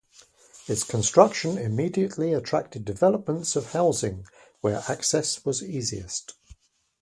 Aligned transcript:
Its 0.65 0.83
construction 0.83 1.59
immediately 1.59 2.33
attracted 2.33 2.83
developments 2.83 3.55
of 3.55 3.71
housing 3.73 4.25
where 4.61 4.83
access 4.87 5.45
was 5.45 5.61
easiest. 5.61 6.33